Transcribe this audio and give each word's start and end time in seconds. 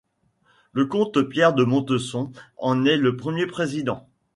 Le 0.73 0.87
comte 0.87 1.21
Pierre 1.21 1.53
de 1.53 1.63
Montesson 1.63 2.31
en 2.57 2.85
est 2.85 2.97
le 2.97 3.17
premier 3.17 3.45
président. 3.45 4.09